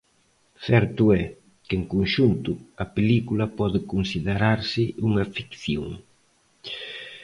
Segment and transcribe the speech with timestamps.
[0.67, 1.23] Certo é,
[1.67, 2.51] que en conxunto,
[2.83, 5.89] a película pode considerarse unha ficción.